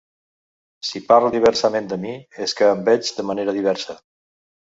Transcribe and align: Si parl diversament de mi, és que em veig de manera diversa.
Si 0.91 1.01
parl 1.09 1.33
diversament 1.35 1.91
de 1.91 1.99
mi, 2.05 2.15
és 2.47 2.57
que 2.61 2.71
em 2.77 2.81
veig 2.89 3.13
de 3.19 3.27
manera 3.31 3.55
diversa. 3.61 3.99